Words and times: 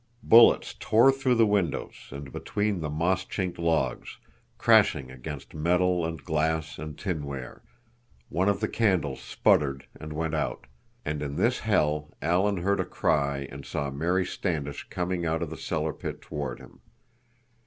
Bullets 0.23 0.73
tore 0.79 1.11
through 1.11 1.35
the 1.35 1.45
windows 1.45 2.07
and 2.09 2.31
between 2.33 2.79
the 2.81 2.89
moss 2.89 3.23
chinked 3.23 3.59
logs, 3.59 4.17
crashing 4.57 5.11
against 5.11 5.53
metal 5.53 6.03
and 6.07 6.23
glass 6.23 6.79
and 6.79 6.97
tinware; 6.97 7.61
one 8.27 8.49
of 8.49 8.61
the 8.61 8.67
candles 8.67 9.21
sputtered 9.21 9.85
and 9.93 10.11
went 10.11 10.33
out, 10.33 10.65
and 11.05 11.21
in 11.21 11.35
this 11.35 11.59
hell 11.59 12.09
Alan 12.19 12.57
heard 12.63 12.79
a 12.79 12.83
cry 12.83 13.47
and 13.51 13.63
saw 13.63 13.91
Mary 13.91 14.25
Standish 14.25 14.87
coming 14.89 15.23
out 15.23 15.43
of 15.43 15.51
the 15.51 15.55
cellar 15.55 15.93
pit 15.93 16.19
toward 16.19 16.57
him. 16.59 16.79